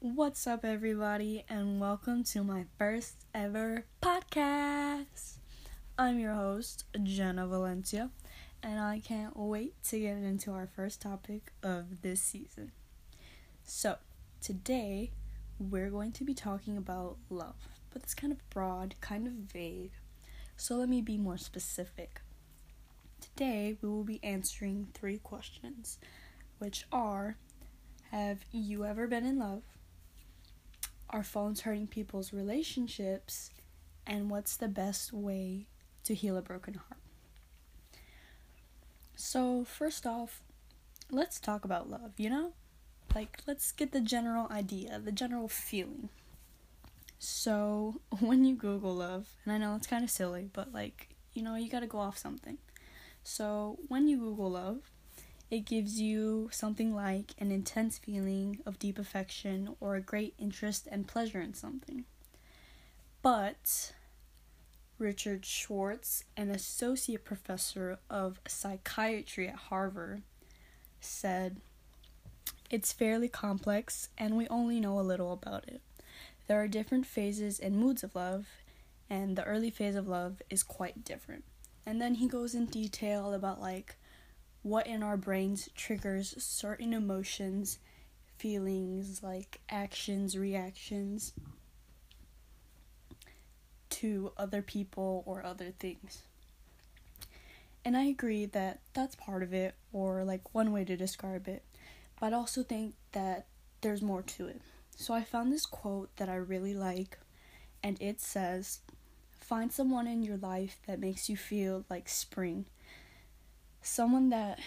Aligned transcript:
What's 0.00 0.46
up, 0.46 0.64
everybody, 0.64 1.44
and 1.48 1.80
welcome 1.80 2.22
to 2.22 2.44
my 2.44 2.66
first 2.78 3.26
ever 3.34 3.84
podcast. 4.00 5.38
I'm 5.98 6.20
your 6.20 6.34
host, 6.34 6.84
Jenna 7.02 7.48
Valencia, 7.48 8.10
and 8.62 8.78
I 8.78 9.00
can't 9.00 9.36
wait 9.36 9.74
to 9.88 9.98
get 9.98 10.18
into 10.18 10.52
our 10.52 10.68
first 10.68 11.02
topic 11.02 11.52
of 11.64 12.02
this 12.02 12.22
season. 12.22 12.70
So, 13.64 13.96
today 14.40 15.10
we're 15.58 15.90
going 15.90 16.12
to 16.12 16.22
be 16.22 16.32
talking 16.32 16.76
about 16.76 17.16
love, 17.28 17.66
but 17.92 18.02
it's 18.04 18.14
kind 18.14 18.32
of 18.32 18.48
broad, 18.50 18.94
kind 19.00 19.26
of 19.26 19.32
vague. 19.32 19.90
So, 20.56 20.76
let 20.76 20.88
me 20.88 21.00
be 21.00 21.16
more 21.18 21.38
specific. 21.38 22.20
Today 23.20 23.76
we 23.82 23.88
will 23.88 24.04
be 24.04 24.20
answering 24.22 24.90
three 24.94 25.18
questions, 25.18 25.98
which 26.58 26.86
are 26.92 27.36
Have 28.12 28.44
you 28.52 28.84
ever 28.84 29.08
been 29.08 29.26
in 29.26 29.40
love? 29.40 29.62
Are 31.10 31.22
phones 31.22 31.62
hurting 31.62 31.86
people's 31.86 32.32
relationships? 32.32 33.50
And 34.06 34.30
what's 34.30 34.56
the 34.56 34.68
best 34.68 35.12
way 35.12 35.66
to 36.04 36.14
heal 36.14 36.36
a 36.36 36.42
broken 36.42 36.74
heart? 36.74 37.00
So, 39.16 39.64
first 39.64 40.06
off, 40.06 40.42
let's 41.10 41.40
talk 41.40 41.64
about 41.64 41.90
love, 41.90 42.12
you 42.18 42.30
know? 42.30 42.52
Like, 43.14 43.40
let's 43.46 43.72
get 43.72 43.92
the 43.92 44.00
general 44.00 44.46
idea, 44.50 45.00
the 45.02 45.12
general 45.12 45.48
feeling. 45.48 46.08
So, 47.18 48.00
when 48.20 48.44
you 48.44 48.54
Google 48.54 48.94
love, 48.94 49.28
and 49.44 49.52
I 49.52 49.58
know 49.58 49.74
it's 49.76 49.86
kind 49.86 50.04
of 50.04 50.10
silly, 50.10 50.50
but 50.52 50.72
like, 50.72 51.08
you 51.32 51.42
know, 51.42 51.56
you 51.56 51.68
gotta 51.68 51.86
go 51.86 51.98
off 51.98 52.16
something. 52.16 52.58
So, 53.24 53.78
when 53.88 54.08
you 54.08 54.18
Google 54.18 54.50
love, 54.50 54.90
it 55.50 55.60
gives 55.60 56.00
you 56.00 56.48
something 56.52 56.94
like 56.94 57.32
an 57.38 57.50
intense 57.50 57.98
feeling 57.98 58.58
of 58.66 58.78
deep 58.78 58.98
affection 58.98 59.74
or 59.80 59.96
a 59.96 60.00
great 60.00 60.34
interest 60.38 60.86
and 60.90 61.06
pleasure 61.06 61.40
in 61.40 61.54
something. 61.54 62.04
But 63.22 63.92
Richard 64.98 65.46
Schwartz, 65.46 66.24
an 66.36 66.50
associate 66.50 67.24
professor 67.24 67.98
of 68.10 68.40
psychiatry 68.46 69.48
at 69.48 69.54
Harvard, 69.54 70.22
said 71.00 71.60
it's 72.70 72.92
fairly 72.92 73.28
complex 73.28 74.08
and 74.18 74.36
we 74.36 74.46
only 74.48 74.80
know 74.80 74.98
a 74.98 75.02
little 75.02 75.32
about 75.32 75.66
it. 75.68 75.80
There 76.46 76.60
are 76.60 76.68
different 76.68 77.06
phases 77.06 77.58
and 77.58 77.76
moods 77.76 78.02
of 78.02 78.14
love, 78.14 78.46
and 79.10 79.36
the 79.36 79.44
early 79.44 79.70
phase 79.70 79.94
of 79.94 80.08
love 80.08 80.40
is 80.48 80.62
quite 80.62 81.04
different. 81.04 81.44
And 81.84 82.00
then 82.00 82.16
he 82.16 82.26
goes 82.26 82.54
in 82.54 82.66
detail 82.66 83.32
about 83.34 83.60
like 83.60 83.96
what 84.68 84.86
in 84.86 85.02
our 85.02 85.16
brains 85.16 85.68
triggers 85.74 86.34
certain 86.42 86.92
emotions, 86.92 87.78
feelings, 88.36 89.22
like 89.22 89.60
actions, 89.70 90.36
reactions 90.36 91.32
to 93.88 94.32
other 94.36 94.62
people 94.62 95.22
or 95.26 95.44
other 95.44 95.72
things. 95.78 96.22
And 97.84 97.96
I 97.96 98.04
agree 98.04 98.44
that 98.46 98.80
that's 98.92 99.14
part 99.14 99.42
of 99.42 99.54
it, 99.54 99.74
or 99.92 100.24
like 100.24 100.54
one 100.54 100.72
way 100.72 100.84
to 100.84 100.96
describe 100.96 101.48
it, 101.48 101.62
but 102.20 102.32
I 102.32 102.36
also 102.36 102.62
think 102.62 102.94
that 103.12 103.46
there's 103.80 104.02
more 104.02 104.22
to 104.22 104.48
it. 104.48 104.60
So 104.96 105.14
I 105.14 105.22
found 105.22 105.52
this 105.52 105.64
quote 105.64 106.14
that 106.16 106.28
I 106.28 106.34
really 106.34 106.74
like, 106.74 107.18
and 107.82 107.96
it 108.00 108.20
says, 108.20 108.80
Find 109.40 109.72
someone 109.72 110.06
in 110.06 110.22
your 110.22 110.36
life 110.36 110.78
that 110.86 111.00
makes 111.00 111.30
you 111.30 111.36
feel 111.36 111.86
like 111.88 112.08
spring 112.08 112.66
someone 113.82 114.30
that 114.30 114.58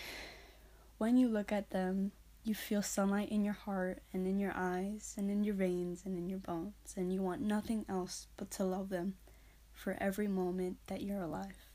when 0.97 1.17
you 1.17 1.27
look 1.27 1.51
at 1.51 1.71
them, 1.71 2.11
you 2.43 2.55
feel 2.55 2.81
sunlight 2.81 3.29
in 3.29 3.43
your 3.43 3.53
heart 3.53 4.01
and 4.13 4.25
in 4.25 4.39
your 4.39 4.53
eyes 4.55 5.13
and 5.17 5.29
in 5.29 5.43
your 5.43 5.53
veins 5.53 6.03
and 6.05 6.17
in 6.17 6.27
your 6.29 6.39
bones, 6.39 6.93
and 6.95 7.13
you 7.13 7.21
want 7.21 7.41
nothing 7.41 7.85
else 7.87 8.27
but 8.37 8.49
to 8.51 8.63
love 8.63 8.89
them 8.89 9.15
for 9.73 9.95
every 9.99 10.27
moment 10.27 10.77
that 10.87 11.01
you're 11.01 11.21
alive. 11.21 11.69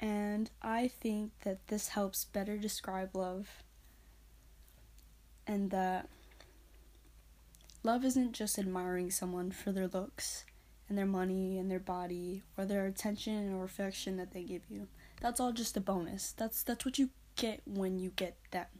And 0.00 0.50
I 0.62 0.88
think 0.88 1.32
that 1.42 1.66
this 1.68 1.88
helps 1.88 2.24
better 2.24 2.56
describe 2.56 3.16
love, 3.16 3.48
and 5.46 5.70
that 5.70 6.08
love 7.82 8.04
isn't 8.04 8.32
just 8.32 8.58
admiring 8.58 9.10
someone 9.10 9.50
for 9.50 9.72
their 9.72 9.88
looks 9.88 10.44
and 10.88 10.96
their 10.96 11.06
money 11.06 11.58
and 11.58 11.70
their 11.70 11.78
body 11.78 12.42
or 12.56 12.64
their 12.64 12.86
attention 12.86 13.52
or 13.54 13.64
affection 13.64 14.16
that 14.16 14.32
they 14.32 14.42
give 14.42 14.62
you 14.68 14.88
that's 15.20 15.40
all 15.40 15.52
just 15.52 15.76
a 15.76 15.80
bonus. 15.80 16.32
That's 16.36 16.62
that's 16.62 16.84
what 16.84 16.98
you 16.98 17.10
get 17.36 17.62
when 17.64 17.98
you 17.98 18.10
get 18.16 18.36
that. 18.50 18.70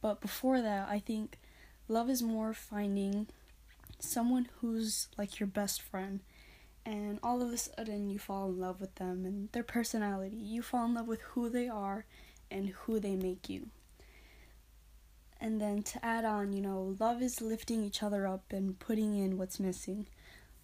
But 0.00 0.20
before 0.20 0.62
that, 0.62 0.88
I 0.88 0.98
think 0.98 1.38
love 1.88 2.08
is 2.08 2.22
more 2.22 2.52
finding 2.54 3.26
someone 3.98 4.48
who's 4.60 5.08
like 5.18 5.38
your 5.38 5.46
best 5.46 5.82
friend 5.82 6.20
and 6.86 7.18
all 7.22 7.42
of 7.42 7.52
a 7.52 7.58
sudden 7.58 8.08
you 8.08 8.18
fall 8.18 8.48
in 8.48 8.58
love 8.58 8.80
with 8.80 8.94
them 8.94 9.24
and 9.24 9.50
their 9.52 9.62
personality. 9.62 10.36
You 10.36 10.62
fall 10.62 10.86
in 10.86 10.94
love 10.94 11.08
with 11.08 11.20
who 11.20 11.50
they 11.50 11.68
are 11.68 12.06
and 12.50 12.70
who 12.70 12.98
they 12.98 13.14
make 13.14 13.48
you. 13.48 13.68
And 15.40 15.60
then 15.60 15.82
to 15.84 16.04
add 16.04 16.24
on, 16.24 16.52
you 16.52 16.60
know, 16.60 16.96
love 16.98 17.22
is 17.22 17.40
lifting 17.40 17.82
each 17.82 18.02
other 18.02 18.26
up 18.26 18.44
and 18.50 18.78
putting 18.78 19.16
in 19.16 19.38
what's 19.38 19.60
missing. 19.60 20.06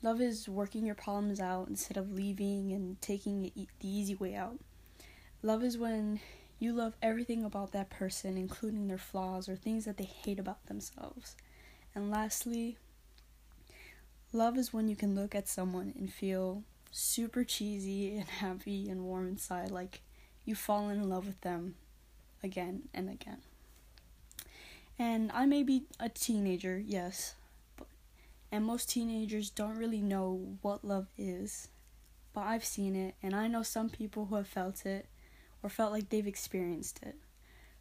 Love 0.03 0.21
is 0.21 0.49
working 0.49 0.85
your 0.85 0.95
problems 0.95 1.41
out 1.41 1.69
instead 1.69 1.97
of 1.97 2.13
leaving 2.13 2.73
and 2.73 3.01
taking 3.01 3.43
the 3.43 3.53
easy 3.81 4.15
way 4.15 4.35
out. 4.35 4.59
Love 5.43 5.63
is 5.63 5.79
when 5.79 6.21
you 6.59 6.73
love 6.73 6.95
everything 7.03 7.45
about 7.45 7.73
that 7.73 7.91
person, 7.91 8.37
including 8.37 8.89
their 8.89 8.99
flaws 8.99 9.49
or 9.49 9.57
things 9.57 9.85
that 9.85 9.97
they 9.97 10.05
hate 10.05 10.39
about 10.39 10.65
themselves. 10.67 11.37
And 11.95 12.11
lastly, 12.11 12.79
love 14.33 14.57
is 14.57 14.73
when 14.73 14.89
you 14.89 14.97
can 14.97 15.15
look 15.15 15.35
at 15.35 15.49
someone 15.49 15.93
and 15.97 16.13
feel 16.13 16.63
super 16.91 17.45
cheesy 17.45 18.17
and 18.17 18.27
happy 18.27 18.89
and 18.89 19.05
warm 19.05 19.29
inside, 19.29 19.71
like 19.71 20.01
you 20.45 20.55
fall 20.55 20.89
in 20.89 21.09
love 21.09 21.27
with 21.27 21.41
them 21.43 21.75
again 22.43 22.89
and 22.95 23.11
again. 23.11 23.39
And 24.99 25.31
I 25.33 25.45
may 25.45 25.63
be 25.63 25.83
a 26.01 26.09
teenager, 26.09 26.79
yes, 26.79 27.35
but, 27.77 27.87
and 28.51 28.65
most 28.65 28.89
teenagers 28.89 29.51
don't 29.51 29.77
really 29.77 30.01
know 30.01 30.57
what 30.63 30.85
love 30.85 31.09
is. 31.19 31.69
But 32.33 32.43
I've 32.43 32.65
seen 32.65 32.97
it, 32.97 33.15
and 33.23 33.35
I 33.35 33.47
know 33.47 33.63
some 33.63 33.91
people 33.91 34.27
who 34.27 34.37
have 34.37 34.49
felt 34.49 34.87
it, 34.87 35.07
or 35.63 35.71
felt 35.71 35.93
like 35.93 36.09
they've 36.09 36.27
experienced 36.27 37.01
it. 37.03 37.17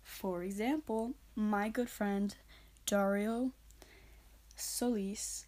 For 0.04 0.44
example, 0.44 1.14
my 1.36 1.70
good 1.70 1.90
friend 1.90 2.36
Dario 2.86 3.52
Solis, 4.56 5.46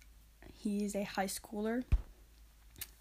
he's 0.53 0.95
a 0.95 1.03
high 1.03 1.27
schooler. 1.27 1.83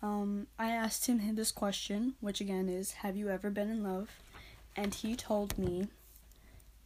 Um, 0.03 0.47
I 0.59 0.71
asked 0.71 1.07
him 1.07 1.35
this 1.35 1.53
question, 1.53 2.15
which 2.21 2.41
again 2.41 2.69
is 2.69 2.93
Have 2.93 3.17
you 3.17 3.29
ever 3.29 3.51
been 3.51 3.71
in 3.71 3.83
love? 3.83 4.11
And 4.77 4.95
he 4.95 5.17
told 5.17 5.57
me, 5.59 5.89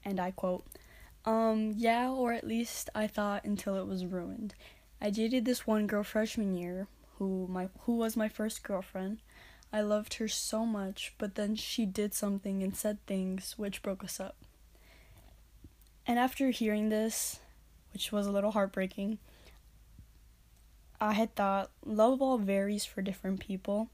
and 0.04 0.20
I 0.20 0.30
quote, 0.30 0.64
um, 1.24 1.74
yeah, 1.76 2.08
or 2.08 2.32
at 2.32 2.46
least 2.46 2.88
I 2.94 3.06
thought 3.06 3.44
until 3.44 3.76
it 3.76 3.86
was 3.86 4.06
ruined. 4.06 4.54
I 5.00 5.10
dated 5.10 5.44
this 5.44 5.66
one 5.66 5.86
girl 5.86 6.02
freshman 6.02 6.54
year 6.54 6.86
who 7.18 7.46
my 7.48 7.68
who 7.80 7.96
was 7.96 8.16
my 8.16 8.28
first 8.28 8.62
girlfriend. 8.62 9.18
I 9.72 9.82
loved 9.82 10.14
her 10.14 10.28
so 10.28 10.66
much, 10.66 11.14
but 11.16 11.36
then 11.36 11.54
she 11.54 11.86
did 11.86 12.12
something 12.12 12.62
and 12.62 12.76
said 12.76 12.98
things 13.06 13.54
which 13.56 13.82
broke 13.82 14.02
us 14.02 14.18
up. 14.18 14.36
And 16.06 16.18
after 16.18 16.50
hearing 16.50 16.88
this, 16.88 17.38
which 17.92 18.10
was 18.10 18.26
a 18.26 18.32
little 18.32 18.50
heartbreaking, 18.50 19.18
I 21.00 21.12
had 21.12 21.34
thought 21.34 21.70
love 21.84 22.20
all 22.20 22.38
varies 22.38 22.84
for 22.84 23.00
different 23.00 23.40
people. 23.40 23.88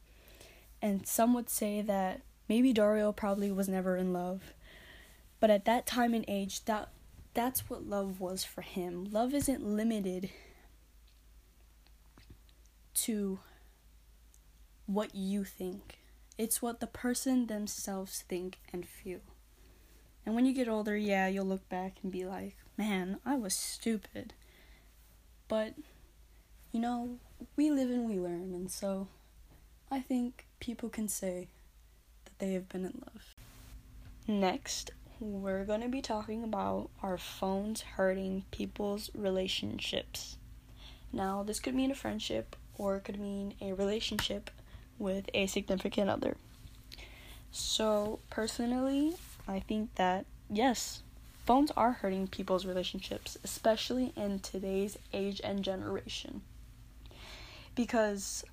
And 0.81 1.07
some 1.07 1.35
would 1.35 1.51
say 1.51 1.83
that 1.83 2.23
maybe 2.49 2.73
Dario 2.73 3.13
probably 3.13 3.51
was 3.53 3.69
never 3.69 3.97
in 3.97 4.13
love. 4.13 4.55
But 5.41 5.51
at 5.51 5.67
that 5.67 5.87
time 5.87 6.15
and 6.15 6.25
age, 6.27 6.65
that 6.65 6.89
that's 7.35 7.69
what 7.69 7.87
love 7.87 8.19
was 8.19 8.45
for 8.45 8.63
him. 8.63 9.09
Love 9.13 9.35
isn't 9.35 9.63
limited 9.63 10.31
to 12.95 13.41
what 14.87 15.15
you 15.15 15.45
think. 15.45 15.99
It's 16.39 16.63
what 16.63 16.81
the 16.81 16.87
person 16.87 17.47
themselves 17.47 18.25
think 18.29 18.59
and 18.73 18.87
feel. 18.87 19.21
And 20.25 20.35
when 20.35 20.45
you 20.45 20.53
get 20.53 20.69
older, 20.69 20.97
yeah, 20.97 21.29
you'll 21.29 21.47
look 21.47 21.69
back 21.69 21.97
and 22.03 22.11
be 22.11 22.25
like, 22.25 22.57
man, 22.77 23.19
I 23.25 23.37
was 23.37 23.55
stupid. 23.55 24.35
But, 25.49 25.75
you 26.73 26.81
know, 26.81 27.19
we 27.55 27.71
live 27.71 27.91
and 27.91 28.09
we 28.09 28.19
learn, 28.19 28.53
and 28.55 28.71
so 28.71 29.09
I 29.91 30.01
think 30.01 30.47
people 30.59 30.89
can 30.89 31.09
say 31.09 31.49
that 32.25 32.39
they 32.39 32.53
have 32.55 32.69
been 32.69 32.85
in 32.85 33.03
love. 33.07 33.35
Next, 34.27 34.91
we're 35.21 35.65
going 35.65 35.83
to 35.83 35.89
be 35.89 36.03
talking 36.03 36.43
about 36.43 36.91
our 37.03 37.17
phones 37.17 37.83
hurting 37.83 38.45
people's 38.51 39.11
relationships. 39.15 40.37
Now, 41.13 41.43
this 41.43 41.61
could 41.61 41.75
mean 41.75 41.93
a 41.93 41.95
friendship 41.95 42.57
or 42.77 42.97
it 42.97 43.05
could 43.05 43.21
mean 43.21 43.55
a 43.61 43.73
relationship 43.73 44.51
with 44.99 45.29
a 45.35 45.47
significant 45.47 46.11
other. 46.11 46.37
So, 47.51 48.19
personally, 48.31 49.15
I 49.49 49.61
think 49.61 49.95
that 49.95 50.27
yes, 50.51 51.03
phones 51.45 51.71
are 51.73 51.93
hurting 51.93 52.29
people's 52.29 52.67
relationships, 52.67 53.39
especially 53.45 54.13
in 54.17 54.41
today's 54.41 54.99
age 55.13 55.41
and 55.43 55.63
generation. 55.63 56.43
Because 57.75 58.45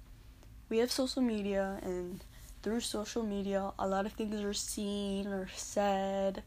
we 0.69 0.77
have 0.79 0.91
social 0.91 1.21
media, 1.21 1.79
and 1.81 2.23
through 2.61 2.81
social 2.81 3.23
media, 3.23 3.71
a 3.79 3.87
lot 3.87 4.05
of 4.05 4.13
things 4.13 4.43
are 4.43 4.53
seen 4.53 5.27
or 5.27 5.49
said 5.55 6.43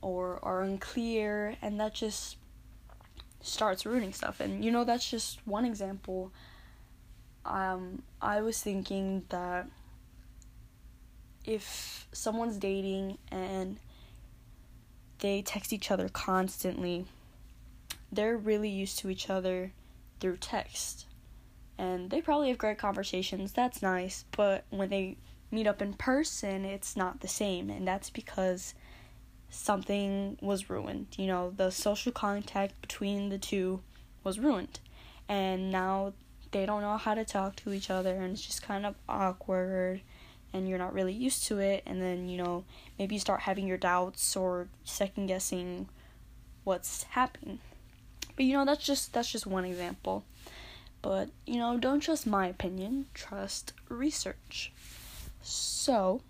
or 0.00 0.40
are 0.42 0.62
unclear, 0.62 1.56
and 1.62 1.78
that 1.80 1.94
just 1.94 2.36
starts 3.40 3.86
ruining 3.86 4.12
stuff. 4.12 4.40
And 4.40 4.64
you 4.64 4.70
know, 4.70 4.84
that's 4.84 5.08
just 5.08 5.40
one 5.46 5.64
example. 5.64 6.32
Um, 7.44 8.02
I 8.20 8.40
was 8.40 8.60
thinking 8.60 9.24
that 9.28 9.66
if 11.44 12.06
someone's 12.12 12.56
dating 12.56 13.18
and 13.30 13.78
they 15.18 15.42
text 15.42 15.72
each 15.72 15.90
other 15.90 16.08
constantly, 16.08 17.06
they're 18.10 18.36
really 18.36 18.68
used 18.68 18.98
to 19.00 19.10
each 19.10 19.28
other 19.28 19.72
through 20.20 20.36
text. 20.36 21.06
And 21.78 22.10
they 22.10 22.20
probably 22.20 22.48
have 22.48 22.58
great 22.58 22.78
conversations, 22.78 23.52
that's 23.52 23.82
nice, 23.82 24.24
but 24.36 24.64
when 24.70 24.90
they 24.90 25.16
meet 25.50 25.66
up 25.66 25.82
in 25.82 25.94
person, 25.94 26.64
it's 26.64 26.96
not 26.96 27.20
the 27.20 27.28
same, 27.28 27.70
and 27.70 27.86
that's 27.86 28.10
because 28.10 28.74
something 29.50 30.38
was 30.40 30.70
ruined. 30.70 31.08
You 31.16 31.26
know, 31.26 31.52
the 31.56 31.70
social 31.70 32.12
contact 32.12 32.80
between 32.80 33.28
the 33.28 33.38
two 33.38 33.82
was 34.24 34.38
ruined. 34.38 34.80
And 35.28 35.70
now 35.70 36.14
they 36.52 36.66
don't 36.66 36.82
know 36.82 36.96
how 36.96 37.14
to 37.14 37.24
talk 37.24 37.56
to 37.56 37.72
each 37.72 37.90
other, 37.90 38.14
and 38.14 38.32
it's 38.32 38.42
just 38.42 38.62
kind 38.62 38.86
of 38.86 38.94
awkward 39.08 40.02
and 40.54 40.68
you're 40.68 40.78
not 40.78 40.92
really 40.92 41.14
used 41.14 41.44
to 41.44 41.58
it 41.58 41.82
and 41.86 42.02
then 42.02 42.28
you 42.28 42.36
know 42.36 42.62
maybe 42.98 43.14
you 43.14 43.18
start 43.18 43.40
having 43.40 43.66
your 43.66 43.78
doubts 43.78 44.36
or 44.36 44.68
second 44.84 45.26
guessing 45.26 45.88
what's 46.64 47.04
happening. 47.04 47.58
But 48.36 48.44
you 48.44 48.52
know 48.52 48.64
that's 48.64 48.84
just 48.84 49.12
that's 49.12 49.32
just 49.32 49.46
one 49.46 49.64
example. 49.64 50.24
But 51.00 51.30
you 51.46 51.58
know 51.58 51.78
don't 51.78 52.00
trust 52.00 52.26
my 52.26 52.46
opinion 52.48 53.06
trust 53.14 53.72
research. 53.88 54.72
So 55.40 56.20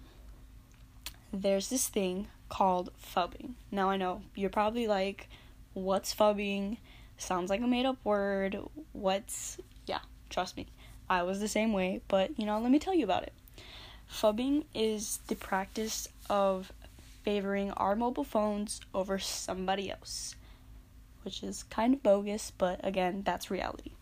there's 1.32 1.68
this 1.68 1.88
thing 1.88 2.28
called 2.48 2.90
phubbing 3.02 3.54
now 3.70 3.88
i 3.88 3.96
know 3.96 4.20
you're 4.34 4.50
probably 4.50 4.86
like 4.86 5.26
what's 5.72 6.14
phubbing 6.14 6.76
sounds 7.22 7.50
like 7.50 7.60
a 7.60 7.66
made 7.66 7.86
up 7.86 7.98
word. 8.04 8.58
What's 8.92 9.58
yeah 9.86 10.00
trust 10.32 10.56
me 10.56 10.66
i 11.08 11.22
was 11.22 11.38
the 11.38 11.48
same 11.48 11.72
way 11.72 12.00
but 12.08 12.36
you 12.38 12.44
know 12.44 12.58
let 12.58 12.72
me 12.72 12.78
tell 12.78 12.94
you 12.94 13.04
about 13.04 13.22
it 13.22 13.32
Phubbing 14.12 14.64
is 14.74 15.18
the 15.26 15.34
practice 15.34 16.06
of 16.28 16.70
favoring 17.24 17.70
our 17.72 17.96
mobile 17.96 18.24
phones 18.24 18.80
over 18.94 19.18
somebody 19.18 19.90
else, 19.90 20.36
which 21.24 21.42
is 21.42 21.64
kind 21.64 21.94
of 21.94 22.02
bogus, 22.02 22.52
but 22.56 22.78
again, 22.84 23.22
that's 23.24 23.50
reality. 23.50 23.92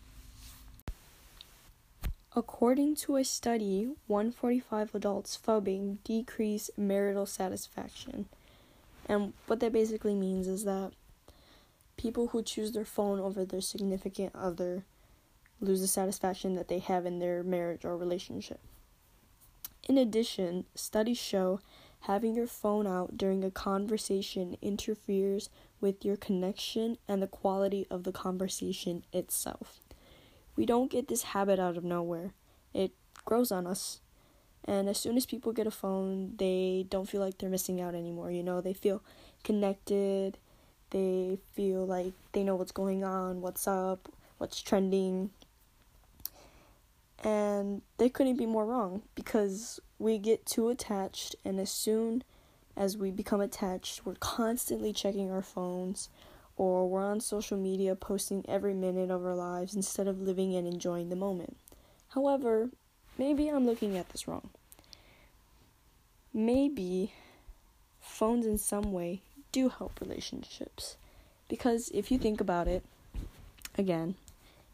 According 2.35 2.95
to 2.97 3.15
a 3.15 3.23
study, 3.23 3.89
145 4.07 4.93
adults 4.93 5.39
phubbing 5.43 5.97
decrease 6.03 6.69
marital 6.77 7.25
satisfaction. 7.25 8.25
And 9.07 9.33
what 9.47 9.59
that 9.61 9.73
basically 9.73 10.15
means 10.15 10.47
is 10.47 10.65
that 10.65 10.91
people 11.97 12.27
who 12.27 12.43
choose 12.43 12.73
their 12.73 12.85
phone 12.85 13.19
over 13.19 13.43
their 13.43 13.61
significant 13.61 14.33
other 14.35 14.83
lose 15.61 15.81
the 15.81 15.87
satisfaction 15.87 16.55
that 16.55 16.67
they 16.67 16.79
have 16.79 17.05
in 17.05 17.19
their 17.19 17.43
marriage 17.43 17.85
or 17.85 17.95
relationship. 17.95 18.59
In 19.87 19.97
addition, 19.97 20.65
studies 20.75 21.17
show 21.17 21.59
having 22.01 22.35
your 22.35 22.47
phone 22.47 22.87
out 22.87 23.17
during 23.17 23.43
a 23.43 23.51
conversation 23.51 24.57
interferes 24.61 25.49
with 25.79 26.03
your 26.03 26.17
connection 26.17 26.97
and 27.07 27.21
the 27.21 27.27
quality 27.27 27.85
of 27.89 28.03
the 28.03 28.11
conversation 28.11 29.03
itself. 29.13 29.79
We 30.55 30.65
don't 30.65 30.91
get 30.91 31.07
this 31.07 31.23
habit 31.23 31.59
out 31.59 31.77
of 31.77 31.83
nowhere, 31.83 32.33
it 32.73 32.91
grows 33.25 33.51
on 33.51 33.67
us. 33.67 34.01
And 34.65 34.87
as 34.87 34.99
soon 34.99 35.17
as 35.17 35.25
people 35.25 35.53
get 35.53 35.65
a 35.65 35.71
phone, 35.71 36.35
they 36.37 36.85
don't 36.87 37.09
feel 37.09 37.21
like 37.21 37.39
they're 37.39 37.49
missing 37.49 37.81
out 37.81 37.95
anymore. 37.95 38.29
You 38.29 38.43
know, 38.43 38.61
they 38.61 38.73
feel 38.73 39.01
connected, 39.43 40.37
they 40.91 41.39
feel 41.53 41.85
like 41.85 42.13
they 42.33 42.43
know 42.43 42.55
what's 42.55 42.71
going 42.71 43.03
on, 43.03 43.41
what's 43.41 43.67
up, 43.67 44.07
what's 44.37 44.61
trending, 44.61 45.31
and 47.21 47.81
they 47.97 48.09
couldn't 48.09 48.37
be 48.37 48.45
more 48.45 48.65
wrong 48.65 49.03
because 49.15 49.79
we 49.99 50.17
get 50.17 50.45
too 50.45 50.69
attached, 50.69 51.35
and 51.45 51.59
as 51.59 51.71
soon 51.71 52.23
as 52.75 52.97
we 52.97 53.11
become 53.11 53.41
attached, 53.41 54.05
we're 54.05 54.15
constantly 54.15 54.91
checking 54.91 55.31
our 55.31 55.41
phones 55.41 56.09
or 56.57 56.87
we're 56.87 57.03
on 57.03 57.19
social 57.19 57.57
media 57.57 57.95
posting 57.95 58.45
every 58.47 58.73
minute 58.73 59.09
of 59.09 59.25
our 59.25 59.35
lives 59.35 59.75
instead 59.75 60.07
of 60.07 60.21
living 60.21 60.55
and 60.55 60.67
enjoying 60.67 61.09
the 61.09 61.15
moment. 61.15 61.57
However, 62.09 62.69
maybe 63.17 63.47
I'm 63.47 63.65
looking 63.65 63.97
at 63.97 64.09
this 64.09 64.27
wrong. 64.27 64.49
Maybe 66.33 67.13
phones 67.99 68.45
in 68.45 68.57
some 68.57 68.91
way 68.91 69.21
do 69.51 69.69
help 69.69 69.99
relationships. 69.99 70.97
Because 71.47 71.89
if 71.93 72.11
you 72.11 72.17
think 72.17 72.39
about 72.39 72.67
it, 72.67 72.83
again, 73.77 74.15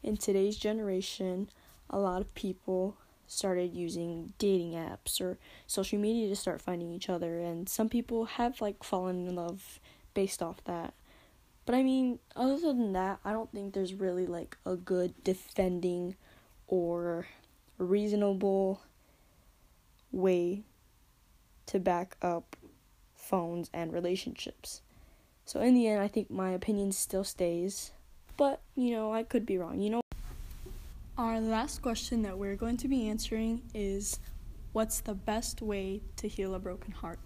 in 0.04 0.18
today's 0.18 0.58
generation, 0.58 1.50
a 1.89 1.98
lot 1.98 2.22
of 2.22 2.34
people 2.34 2.98
started 3.28 3.74
using 3.74 4.34
dating 4.39 4.72
apps 4.72 5.19
or 5.19 5.38
social 5.68 6.00
media 6.00 6.30
to 6.30 6.36
start 6.36 6.62
finding 6.62 6.92
each 6.92 7.10
other 7.10 7.39
and 7.39 7.68
some 7.68 7.89
people 7.89 8.25
have 8.25 8.62
like 8.62 8.84
fallen 8.84 9.28
in 9.28 9.36
love 9.36 9.80
based 10.13 10.42
off 10.42 10.63
that. 10.63 10.94
But 11.66 11.75
i 11.75 11.84
mean 11.84 12.19
other 12.36 12.57
than 12.57 12.94
that 12.94 13.19
i 13.25 13.34
don't 13.34 13.51
think 13.51 13.74
there's 13.74 13.94
really 13.94 14.25
like 14.25 14.57
a 14.66 14.78
good 14.78 15.13
defending 15.24 16.16
or 16.68 17.28
reasonable 17.78 18.81
way 20.12 20.63
to 21.66 21.80
back 21.80 22.16
up 22.22 22.56
phones 23.13 23.69
and 23.74 23.92
relationships. 23.92 24.81
So 25.44 25.60
in 25.60 25.74
the 25.74 25.88
end 25.88 26.01
i 26.01 26.07
think 26.07 26.31
my 26.31 26.51
opinion 26.51 26.94
still 26.94 27.25
stays. 27.25 27.92
But 28.38 28.62
you 28.75 28.92
know 28.92 29.12
i 29.12 29.24
could 29.24 29.45
be 29.45 29.57
wrong. 29.57 29.81
You 29.81 29.89
know 29.89 30.01
our 31.18 31.40
last 31.40 31.81
question 31.81 32.22
that 32.22 32.38
we're 32.38 32.56
going 32.56 32.78
to 32.78 32.88
be 32.88 33.10
answering 33.10 33.62
is 33.74 34.19
What's 34.74 35.00
the 35.00 35.16
best 35.16 35.64
way 35.64 36.02
to 36.18 36.28
heal 36.28 36.54
a 36.54 36.60
broken 36.60 36.92
heart? 36.92 37.18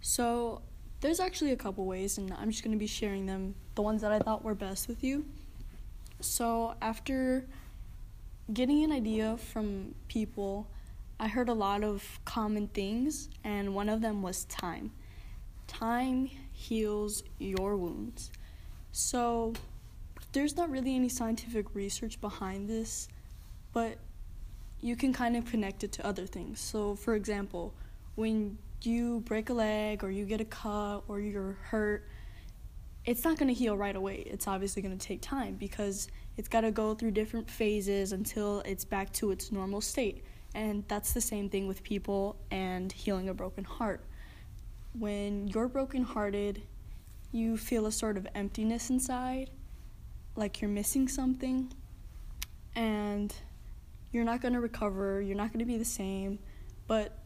So, 0.00 0.62
there's 1.00 1.20
actually 1.20 1.52
a 1.52 1.56
couple 1.56 1.86
ways, 1.86 2.18
and 2.18 2.32
I'm 2.32 2.50
just 2.50 2.64
going 2.64 2.72
to 2.72 2.78
be 2.78 2.88
sharing 2.88 3.26
them, 3.26 3.54
the 3.76 3.82
ones 3.82 4.02
that 4.02 4.10
I 4.10 4.18
thought 4.18 4.42
were 4.42 4.56
best 4.56 4.88
with 4.88 5.04
you. 5.04 5.24
So, 6.18 6.74
after 6.82 7.46
getting 8.52 8.82
an 8.82 8.90
idea 8.90 9.36
from 9.36 9.94
people, 10.08 10.66
I 11.20 11.28
heard 11.28 11.48
a 11.48 11.54
lot 11.54 11.84
of 11.84 12.18
common 12.24 12.66
things, 12.66 13.28
and 13.44 13.72
one 13.72 13.88
of 13.88 14.00
them 14.00 14.20
was 14.20 14.44
time. 14.46 14.90
Time 15.68 16.28
heals 16.52 17.22
your 17.38 17.76
wounds. 17.76 18.32
So, 18.90 19.52
there's 20.32 20.56
not 20.56 20.70
really 20.70 20.96
any 20.96 21.08
scientific 21.08 21.72
research 21.72 22.20
behind 22.20 22.68
this 22.68 23.06
but 23.72 23.98
you 24.80 24.96
can 24.96 25.12
kind 25.12 25.36
of 25.36 25.44
connect 25.44 25.84
it 25.84 25.92
to 25.92 26.06
other 26.06 26.26
things. 26.26 26.60
So, 26.60 26.94
for 26.94 27.14
example, 27.14 27.74
when 28.14 28.58
you 28.82 29.20
break 29.20 29.50
a 29.50 29.52
leg 29.52 30.02
or 30.02 30.10
you 30.10 30.24
get 30.24 30.40
a 30.40 30.44
cut 30.44 31.02
or 31.08 31.20
you're 31.20 31.58
hurt, 31.62 32.08
it's 33.04 33.24
not 33.24 33.38
going 33.38 33.48
to 33.48 33.54
heal 33.54 33.76
right 33.76 33.96
away. 33.96 34.24
It's 34.26 34.46
obviously 34.46 34.82
going 34.82 34.96
to 34.96 35.06
take 35.06 35.20
time 35.20 35.54
because 35.54 36.08
it's 36.36 36.48
got 36.48 36.62
to 36.62 36.70
go 36.70 36.94
through 36.94 37.12
different 37.12 37.50
phases 37.50 38.12
until 38.12 38.60
it's 38.60 38.84
back 38.84 39.12
to 39.14 39.30
its 39.30 39.52
normal 39.52 39.80
state. 39.80 40.24
And 40.54 40.84
that's 40.88 41.12
the 41.12 41.20
same 41.20 41.48
thing 41.48 41.68
with 41.68 41.82
people 41.82 42.36
and 42.50 42.90
healing 42.90 43.28
a 43.28 43.34
broken 43.34 43.64
heart. 43.64 44.04
When 44.98 45.48
you're 45.48 45.68
brokenhearted, 45.68 46.62
you 47.32 47.56
feel 47.56 47.86
a 47.86 47.92
sort 47.92 48.16
of 48.16 48.26
emptiness 48.34 48.90
inside, 48.90 49.50
like 50.34 50.60
you're 50.60 50.70
missing 50.70 51.06
something. 51.06 51.72
And 52.74 53.32
you're 54.12 54.24
not 54.24 54.40
going 54.40 54.54
to 54.54 54.60
recover, 54.60 55.20
you're 55.20 55.36
not 55.36 55.48
going 55.48 55.60
to 55.60 55.64
be 55.64 55.78
the 55.78 55.84
same, 55.84 56.38
but 56.86 57.18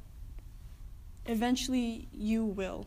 eventually 1.27 2.09
you 2.13 2.45
will. 2.45 2.87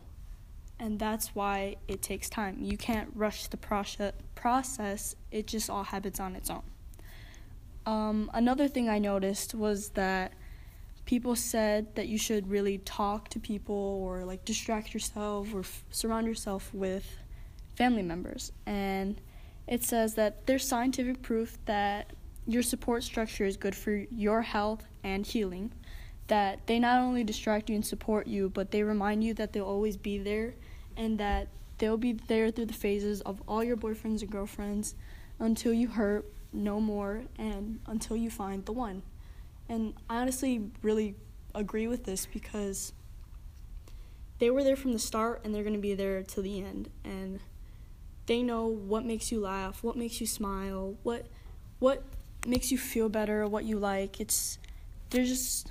And 0.80 0.98
that's 0.98 1.34
why 1.34 1.76
it 1.88 2.02
takes 2.02 2.30
time. 2.30 2.58
You 2.60 2.76
can't 2.76 3.10
rush 3.14 3.48
the 3.48 3.56
process, 3.56 5.16
it 5.30 5.46
just 5.46 5.68
all 5.68 5.84
happens 5.84 6.20
on 6.20 6.36
its 6.36 6.50
own. 6.50 6.62
Um, 7.84 8.30
another 8.34 8.68
thing 8.68 8.88
I 8.88 8.98
noticed 8.98 9.54
was 9.54 9.88
that 9.90 10.34
people 11.04 11.34
said 11.34 11.94
that 11.96 12.06
you 12.06 12.18
should 12.18 12.50
really 12.50 12.78
talk 12.78 13.30
to 13.30 13.40
people 13.40 14.02
or 14.04 14.24
like 14.24 14.44
distract 14.44 14.92
yourself 14.92 15.54
or 15.54 15.60
f- 15.60 15.82
surround 15.90 16.26
yourself 16.26 16.72
with 16.74 17.16
family 17.74 18.02
members. 18.02 18.52
And 18.66 19.18
it 19.66 19.82
says 19.84 20.16
that 20.16 20.46
there's 20.46 20.68
scientific 20.68 21.22
proof 21.22 21.56
that 21.64 22.12
your 22.48 22.62
support 22.62 23.04
structure 23.04 23.44
is 23.44 23.58
good 23.58 23.74
for 23.74 23.92
your 24.10 24.40
health 24.40 24.82
and 25.04 25.24
healing. 25.24 25.70
That 26.28 26.66
they 26.66 26.78
not 26.78 27.00
only 27.00 27.22
distract 27.22 27.68
you 27.68 27.76
and 27.76 27.84
support 27.84 28.26
you, 28.26 28.48
but 28.48 28.70
they 28.70 28.82
remind 28.82 29.22
you 29.22 29.34
that 29.34 29.52
they'll 29.52 29.64
always 29.64 29.96
be 29.96 30.18
there 30.18 30.54
and 30.96 31.18
that 31.18 31.48
they'll 31.76 31.98
be 31.98 32.14
there 32.14 32.50
through 32.50 32.66
the 32.66 32.74
phases 32.74 33.20
of 33.20 33.42
all 33.46 33.62
your 33.62 33.76
boyfriends 33.76 34.22
and 34.22 34.30
girlfriends 34.30 34.94
until 35.38 35.72
you 35.72 35.88
hurt 35.88 36.24
no 36.52 36.80
more 36.80 37.22
and 37.38 37.80
until 37.86 38.16
you 38.16 38.30
find 38.30 38.64
the 38.64 38.72
one. 38.72 39.02
And 39.68 39.94
I 40.08 40.16
honestly 40.16 40.70
really 40.82 41.14
agree 41.54 41.86
with 41.86 42.04
this 42.04 42.26
because 42.26 42.94
they 44.38 44.50
were 44.50 44.64
there 44.64 44.76
from 44.76 44.92
the 44.92 44.98
start 44.98 45.42
and 45.44 45.54
they're 45.54 45.62
going 45.62 45.74
to 45.74 45.80
be 45.80 45.94
there 45.94 46.22
till 46.22 46.42
the 46.42 46.62
end 46.62 46.88
and 47.04 47.40
they 48.26 48.42
know 48.42 48.66
what 48.66 49.04
makes 49.04 49.30
you 49.30 49.40
laugh, 49.40 49.82
what 49.82 49.96
makes 49.96 50.20
you 50.20 50.26
smile, 50.26 50.96
what 51.02 51.26
what 51.78 52.02
makes 52.46 52.70
you 52.70 52.78
feel 52.78 53.08
better, 53.08 53.46
what 53.46 53.64
you 53.64 53.78
like. 53.78 54.20
It's 54.20 54.58
they're 55.10 55.24
just 55.24 55.68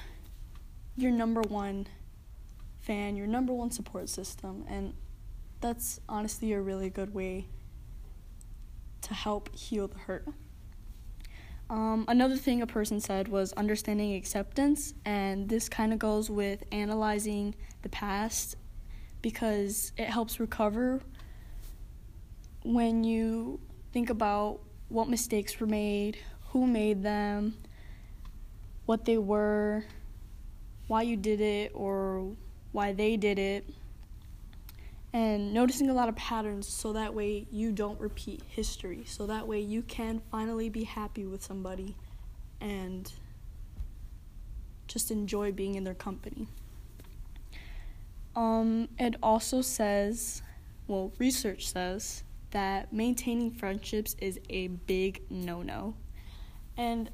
your 0.96 1.12
number 1.12 1.42
one 1.42 1.88
fan, 2.80 3.16
your 3.16 3.28
number 3.28 3.54
one 3.54 3.72
support 3.72 4.10
system 4.10 4.66
and 4.68 4.94
that's 5.60 6.00
honestly 6.08 6.54
a 6.54 6.62
really 6.62 6.90
good 6.90 7.14
way 7.14 7.48
to 9.02 9.14
help 9.14 9.54
heal 9.56 9.88
the 9.88 9.98
hurt. 9.98 10.28
Um, 11.70 12.06
another 12.08 12.38
thing 12.38 12.62
a 12.62 12.68
person 12.68 13.00
said 13.00 13.28
was 13.28 13.52
understanding 13.54 14.16
acceptance, 14.16 14.94
and 15.04 15.50
this 15.50 15.68
kind 15.68 15.92
of 15.92 16.00
goes 16.00 16.30
with 16.30 16.64
analyzing 16.72 17.56
the 17.82 17.90
past 17.90 18.56
because 19.22 19.92
it 19.98 20.06
helps 20.06 20.40
recover 20.40 21.02
when 22.64 23.04
you 23.04 23.60
think 23.92 24.10
about 24.10 24.60
what 24.90 25.10
mistakes 25.10 25.60
were 25.60 25.68
made, 25.68 26.18
who 26.50 26.66
made 26.66 27.04
them, 27.04 27.58
what 28.86 29.06
they 29.06 29.18
were, 29.18 29.84
why 30.88 31.02
you 31.02 31.18
did 31.18 31.42
it, 31.42 31.72
or 31.74 32.36
why 32.72 32.94
they 32.94 33.18
did 33.18 33.40
it 33.40 33.68
and 35.14 35.54
noticing 35.54 35.90
a 35.90 35.94
lot 35.94 36.10
of 36.10 36.16
patterns 36.16 36.68
so 36.68 36.94
that 36.94 37.14
way 37.14 37.48
you 37.52 37.72
don't 37.72 38.00
repeat 38.00 38.42
history. 38.50 39.04
So 39.06 39.26
that 39.28 39.48
way 39.48 39.60
you 39.60 39.82
can 39.82 40.22
finally 40.32 40.70
be 40.70 40.84
happy 40.84 41.26
with 41.26 41.44
somebody 41.44 41.96
and 42.60 43.12
just 44.88 45.10
enjoy 45.10 45.52
being 45.52 45.76
in 45.76 45.84
their 45.84 45.94
company. 45.94 46.48
Um, 48.36 48.90
it 49.00 49.16
also 49.24 49.62
says, 49.62 50.44
well, 50.88 51.12
research 51.18 51.68
says 51.68 52.24
that 52.52 52.94
maintaining 52.94 53.52
friendships 53.52 54.16
is 54.20 54.40
a 54.50 54.68
big 54.68 55.24
no 55.30 55.64
no. 55.64 55.96
And 56.78 57.10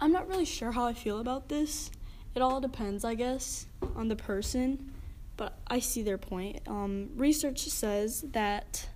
I'm 0.00 0.12
not 0.12 0.28
really 0.28 0.44
sure 0.44 0.72
how 0.72 0.84
I 0.84 0.94
feel 0.94 1.18
about 1.18 1.48
this. 1.48 1.90
It 2.34 2.42
all 2.42 2.60
depends, 2.60 3.04
I 3.04 3.14
guess, 3.14 3.66
on 3.96 4.08
the 4.08 4.16
person 4.16 4.92
but 5.38 5.56
I 5.68 5.78
see 5.78 6.02
their 6.02 6.18
point. 6.18 6.60
Um, 6.66 7.10
research 7.16 7.60
says 7.60 8.22
that 8.32 8.88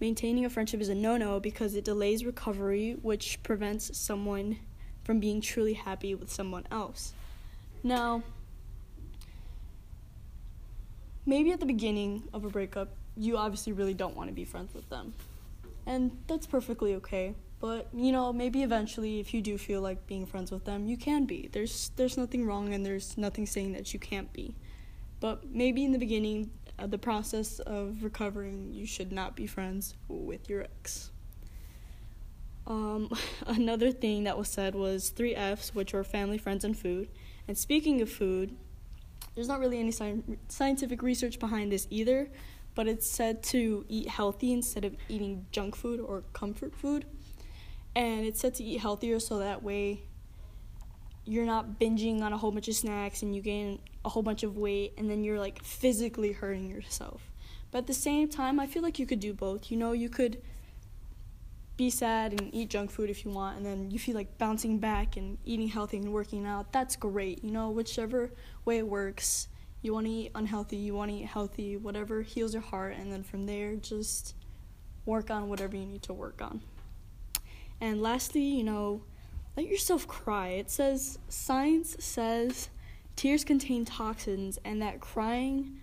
maintaining 0.00 0.44
a 0.44 0.50
friendship 0.50 0.80
is 0.80 0.88
a 0.88 0.94
no 0.94 1.16
no 1.16 1.38
because 1.38 1.76
it 1.76 1.84
delays 1.84 2.24
recovery, 2.24 2.96
which 3.02 3.40
prevents 3.44 3.96
someone 3.96 4.58
from 5.04 5.20
being 5.20 5.40
truly 5.40 5.74
happy 5.74 6.14
with 6.16 6.32
someone 6.32 6.66
else. 6.72 7.12
Now, 7.84 8.22
maybe 11.26 11.52
at 11.52 11.60
the 11.60 11.66
beginning 11.66 12.24
of 12.32 12.44
a 12.44 12.48
breakup, 12.48 12.88
you 13.16 13.36
obviously 13.36 13.74
really 13.74 13.94
don't 13.94 14.16
want 14.16 14.30
to 14.30 14.34
be 14.34 14.46
friends 14.46 14.72
with 14.74 14.88
them. 14.88 15.12
And 15.84 16.16
that's 16.28 16.46
perfectly 16.46 16.94
okay. 16.94 17.34
But, 17.62 17.86
you 17.94 18.10
know, 18.10 18.32
maybe 18.32 18.64
eventually 18.64 19.20
if 19.20 19.32
you 19.32 19.40
do 19.40 19.56
feel 19.56 19.80
like 19.80 20.04
being 20.08 20.26
friends 20.26 20.50
with 20.50 20.64
them, 20.64 20.84
you 20.84 20.96
can 20.96 21.26
be. 21.26 21.48
There's 21.52 21.92
there's 21.94 22.18
nothing 22.18 22.44
wrong 22.44 22.74
and 22.74 22.84
there's 22.84 23.16
nothing 23.16 23.46
saying 23.46 23.72
that 23.74 23.94
you 23.94 24.00
can't 24.00 24.32
be. 24.32 24.56
But 25.20 25.48
maybe 25.48 25.84
in 25.84 25.92
the 25.92 25.98
beginning, 25.98 26.50
uh, 26.76 26.88
the 26.88 26.98
process 26.98 27.60
of 27.60 28.02
recovering, 28.02 28.72
you 28.72 28.84
should 28.84 29.12
not 29.12 29.36
be 29.36 29.46
friends 29.46 29.94
with 30.08 30.50
your 30.50 30.62
ex. 30.62 31.12
Um, 32.66 33.08
another 33.46 33.92
thing 33.92 34.24
that 34.24 34.36
was 34.36 34.48
said 34.48 34.74
was 34.74 35.10
three 35.10 35.36
F's, 35.36 35.72
which 35.72 35.92
were 35.92 36.02
family, 36.02 36.38
friends, 36.38 36.64
and 36.64 36.76
food. 36.76 37.10
And 37.46 37.56
speaking 37.56 38.02
of 38.02 38.10
food, 38.10 38.56
there's 39.36 39.46
not 39.46 39.60
really 39.60 39.78
any 39.78 39.92
sci- 39.92 40.24
scientific 40.48 41.00
research 41.00 41.38
behind 41.38 41.70
this 41.70 41.86
either, 41.90 42.28
but 42.74 42.88
it's 42.88 43.06
said 43.06 43.44
to 43.44 43.84
eat 43.88 44.08
healthy 44.08 44.52
instead 44.52 44.84
of 44.84 44.96
eating 45.08 45.46
junk 45.52 45.76
food 45.76 46.00
or 46.00 46.24
comfort 46.32 46.74
food. 46.74 47.06
And 47.94 48.24
it's 48.24 48.40
said 48.40 48.54
to 48.56 48.64
eat 48.64 48.78
healthier 48.78 49.20
so 49.20 49.38
that 49.38 49.62
way 49.62 50.02
you're 51.24 51.46
not 51.46 51.78
binging 51.78 52.22
on 52.22 52.32
a 52.32 52.38
whole 52.38 52.50
bunch 52.50 52.68
of 52.68 52.74
snacks 52.74 53.22
and 53.22 53.34
you 53.34 53.42
gain 53.42 53.78
a 54.04 54.08
whole 54.08 54.22
bunch 54.22 54.42
of 54.42 54.56
weight 54.56 54.92
and 54.98 55.08
then 55.08 55.22
you're 55.22 55.38
like 55.38 55.62
physically 55.62 56.32
hurting 56.32 56.68
yourself. 56.68 57.30
But 57.70 57.78
at 57.78 57.86
the 57.86 57.94
same 57.94 58.28
time, 58.28 58.58
I 58.58 58.66
feel 58.66 58.82
like 58.82 58.98
you 58.98 59.06
could 59.06 59.20
do 59.20 59.32
both. 59.32 59.70
You 59.70 59.76
know, 59.76 59.92
you 59.92 60.08
could 60.08 60.42
be 61.76 61.90
sad 61.90 62.32
and 62.32 62.54
eat 62.54 62.70
junk 62.70 62.90
food 62.90 63.08
if 63.08 63.24
you 63.24 63.30
want 63.30 63.56
and 63.56 63.64
then 63.64 63.90
you 63.90 63.98
feel 63.98 64.14
like 64.14 64.36
bouncing 64.36 64.78
back 64.78 65.16
and 65.16 65.38
eating 65.44 65.68
healthy 65.68 65.98
and 65.98 66.12
working 66.12 66.46
out. 66.46 66.72
That's 66.72 66.96
great. 66.96 67.44
You 67.44 67.50
know, 67.50 67.70
whichever 67.70 68.30
way 68.64 68.78
it 68.78 68.86
works. 68.86 69.48
You 69.80 69.94
want 69.94 70.06
to 70.06 70.12
eat 70.12 70.30
unhealthy, 70.34 70.76
you 70.76 70.94
want 70.94 71.10
to 71.10 71.16
eat 71.16 71.26
healthy, 71.26 71.76
whatever 71.76 72.22
heals 72.22 72.52
your 72.52 72.62
heart 72.62 72.94
and 72.96 73.10
then 73.12 73.22
from 73.22 73.46
there 73.46 73.74
just 73.76 74.34
work 75.06 75.30
on 75.30 75.48
whatever 75.48 75.76
you 75.76 75.86
need 75.86 76.02
to 76.02 76.12
work 76.12 76.40
on. 76.40 76.62
And 77.82 78.00
lastly, 78.00 78.44
you 78.44 78.62
know, 78.62 79.02
let 79.56 79.66
yourself 79.66 80.06
cry. 80.06 80.50
It 80.50 80.70
says 80.70 81.18
science 81.28 81.96
says 81.98 82.70
tears 83.16 83.44
contain 83.44 83.84
toxins 83.84 84.56
and 84.64 84.80
that 84.80 85.00
crying 85.00 85.80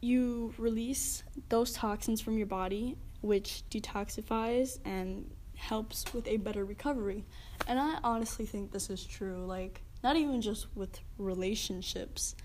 you 0.00 0.54
release 0.56 1.24
those 1.48 1.72
toxins 1.72 2.20
from 2.20 2.38
your 2.38 2.46
body 2.46 2.96
which 3.22 3.64
detoxifies 3.70 4.78
and 4.84 5.28
helps 5.56 6.04
with 6.14 6.28
a 6.28 6.36
better 6.36 6.64
recovery. 6.64 7.24
And 7.66 7.80
I 7.80 7.98
honestly 8.04 8.46
think 8.46 8.70
this 8.70 8.88
is 8.88 9.04
true 9.04 9.44
like 9.44 9.82
not 10.04 10.14
even 10.14 10.40
just 10.40 10.68
with 10.76 11.00
relationships. 11.18 12.36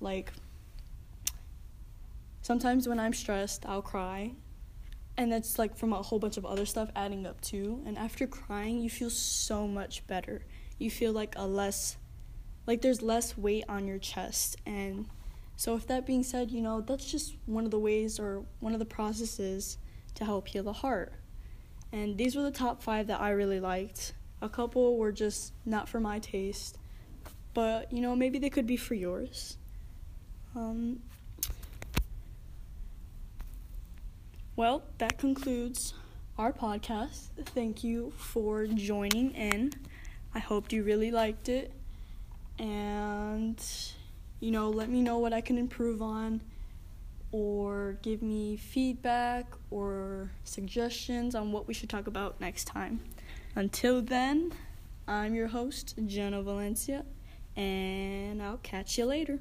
Like 0.00 0.32
sometimes 2.40 2.88
when 2.88 2.98
I'm 2.98 3.12
stressed, 3.12 3.66
I'll 3.66 3.82
cry 3.82 4.32
and 5.16 5.30
that's 5.30 5.58
like 5.58 5.76
from 5.76 5.92
a 5.92 6.02
whole 6.02 6.18
bunch 6.18 6.36
of 6.36 6.46
other 6.46 6.66
stuff 6.66 6.90
adding 6.96 7.26
up 7.26 7.40
too. 7.40 7.82
And 7.86 7.98
after 7.98 8.26
crying 8.26 8.80
you 8.80 8.90
feel 8.90 9.10
so 9.10 9.66
much 9.66 10.06
better. 10.06 10.42
You 10.78 10.90
feel 10.90 11.12
like 11.12 11.34
a 11.36 11.46
less 11.46 11.96
like 12.66 12.82
there's 12.82 13.02
less 13.02 13.36
weight 13.36 13.64
on 13.68 13.86
your 13.86 13.98
chest. 13.98 14.56
And 14.66 15.06
so 15.56 15.74
if 15.76 15.86
that 15.88 16.06
being 16.06 16.22
said 16.22 16.50
you 16.50 16.60
know 16.60 16.80
that's 16.80 17.10
just 17.10 17.34
one 17.46 17.64
of 17.64 17.70
the 17.70 17.78
ways 17.78 18.18
or 18.18 18.44
one 18.60 18.72
of 18.72 18.78
the 18.78 18.86
processes 18.86 19.78
to 20.14 20.24
help 20.24 20.48
heal 20.48 20.62
the 20.62 20.72
heart. 20.72 21.12
And 21.92 22.16
these 22.16 22.36
were 22.36 22.42
the 22.42 22.50
top 22.52 22.82
five 22.82 23.08
that 23.08 23.20
i 23.20 23.30
really 23.30 23.60
liked. 23.60 24.14
A 24.42 24.48
couple 24.48 24.96
were 24.96 25.12
just 25.12 25.52
not 25.66 25.88
for 25.88 26.00
my 26.00 26.18
taste 26.18 26.78
but 27.54 27.92
you 27.92 28.00
know 28.00 28.14
maybe 28.14 28.38
they 28.38 28.50
could 28.50 28.66
be 28.66 28.76
for 28.76 28.94
yours. 28.94 29.56
Um, 30.54 31.00
Well, 34.60 34.82
that 34.98 35.16
concludes 35.16 35.94
our 36.36 36.52
podcast. 36.52 37.28
Thank 37.54 37.82
you 37.82 38.12
for 38.18 38.66
joining 38.66 39.30
in. 39.30 39.72
I 40.34 40.38
hope 40.38 40.70
you 40.70 40.82
really 40.82 41.10
liked 41.10 41.48
it. 41.48 41.72
And, 42.58 43.58
you 44.38 44.50
know, 44.50 44.68
let 44.68 44.90
me 44.90 45.00
know 45.00 45.16
what 45.16 45.32
I 45.32 45.40
can 45.40 45.56
improve 45.56 46.02
on 46.02 46.42
or 47.32 47.96
give 48.02 48.20
me 48.20 48.58
feedback 48.58 49.46
or 49.70 50.30
suggestions 50.44 51.34
on 51.34 51.52
what 51.52 51.66
we 51.66 51.72
should 51.72 51.88
talk 51.88 52.06
about 52.06 52.38
next 52.38 52.64
time. 52.64 53.00
Until 53.54 54.02
then, 54.02 54.52
I'm 55.08 55.34
your 55.34 55.48
host, 55.48 55.94
Jenna 56.04 56.42
Valencia, 56.42 57.06
and 57.56 58.42
I'll 58.42 58.58
catch 58.58 58.98
you 58.98 59.06
later. 59.06 59.38